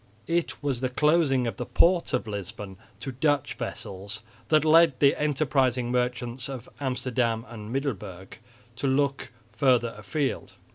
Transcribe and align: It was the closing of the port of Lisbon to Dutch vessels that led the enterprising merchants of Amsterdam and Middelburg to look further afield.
It 0.25 0.63
was 0.63 0.81
the 0.81 0.89
closing 0.89 1.45
of 1.45 1.57
the 1.57 1.65
port 1.67 2.11
of 2.11 2.25
Lisbon 2.25 2.77
to 3.01 3.11
Dutch 3.11 3.53
vessels 3.53 4.23
that 4.49 4.65
led 4.65 4.93
the 4.99 5.15
enterprising 5.15 5.91
merchants 5.91 6.49
of 6.49 6.67
Amsterdam 6.79 7.45
and 7.47 7.71
Middelburg 7.71 8.39
to 8.77 8.87
look 8.87 9.31
further 9.51 9.93
afield. 9.95 10.53